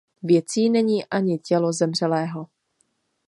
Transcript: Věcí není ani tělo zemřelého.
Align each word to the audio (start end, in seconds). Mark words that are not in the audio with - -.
Věcí 0.23 0.69
není 0.69 1.05
ani 1.05 1.39
tělo 1.39 1.73
zemřelého. 1.73 2.47